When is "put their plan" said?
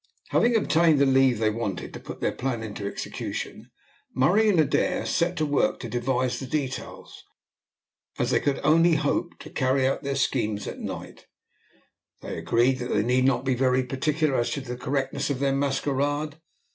1.99-2.63